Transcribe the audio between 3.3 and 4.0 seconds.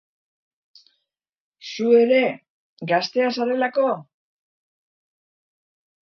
zarelako!